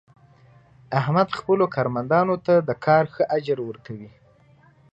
احمد 0.99 1.27
خپلو 1.37 1.65
کارمندانو 1.75 2.35
ته 2.45 2.53
د 2.67 2.69
کار 2.85 3.03
ښه 3.13 3.23
اجر 3.37 3.57
ور 3.63 3.77
کوي. 3.85 4.09